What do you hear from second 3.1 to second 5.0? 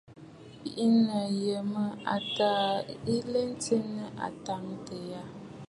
lɛ ntswe nɨ àtàŋəntɨɨ